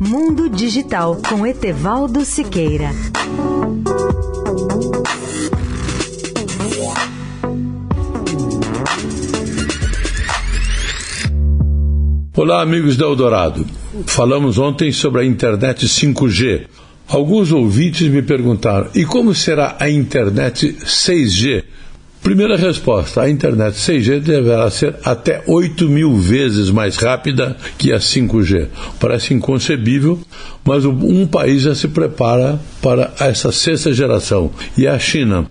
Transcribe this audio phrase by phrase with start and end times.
[0.00, 2.90] Mundo Digital com Etevaldo Siqueira.
[12.36, 13.64] Olá, amigos da Eldorado.
[14.06, 16.66] Falamos ontem sobre a internet 5G.
[17.08, 21.64] Alguns ouvintes me perguntaram: e como será a internet 6G?
[22.26, 27.98] Primeira resposta: a internet 6G deverá ser até 8 mil vezes mais rápida que a
[27.98, 28.66] 5G.
[28.98, 30.18] Parece inconcebível,
[30.64, 35.46] mas um país já se prepara para essa sexta geração, e é a China.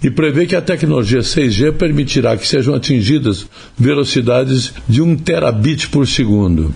[0.00, 6.06] E prevê que a tecnologia 6G permitirá que sejam atingidas velocidades de 1 terabit por
[6.06, 6.72] segundo.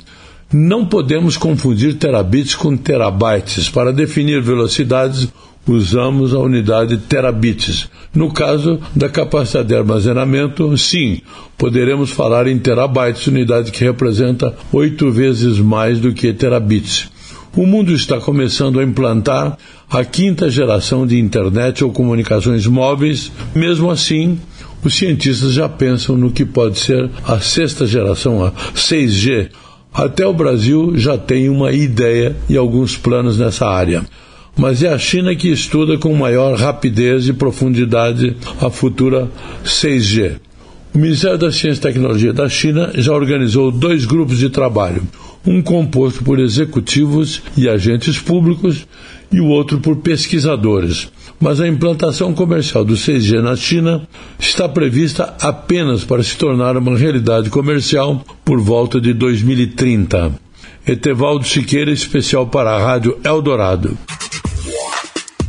[0.53, 3.69] Não podemos confundir terabits com terabytes.
[3.69, 5.29] Para definir velocidades,
[5.67, 7.89] usamos a unidade terabits.
[8.15, 11.21] No caso da capacidade de armazenamento, sim,
[11.59, 17.11] poderemos falar em terabytes, unidade que representa oito vezes mais do que terabits.
[17.57, 19.57] O mundo está começando a implantar
[19.89, 23.31] a quinta geração de internet ou comunicações móveis.
[23.55, 24.41] Mesmo assim,
[24.83, 29.51] os cientistas já pensam no que pode ser a sexta geração, a 6G.
[29.93, 34.05] Até o Brasil já tem uma ideia e alguns planos nessa área
[34.57, 39.29] mas é a China que estuda com maior rapidez e profundidade a futura
[39.65, 40.37] 6G.
[40.95, 45.03] O Ministério da Ciência e Tecnologia da China já organizou dois grupos de trabalho,
[45.45, 48.87] um composto por executivos e agentes públicos
[49.33, 51.09] e o outro por pesquisadores.
[51.41, 54.07] Mas a implantação comercial do 6G na China
[54.39, 60.33] está prevista apenas para se tornar uma realidade comercial por volta de 2030.
[60.87, 63.99] Etevaldo Siqueira, especial para a Rádio Eldorado.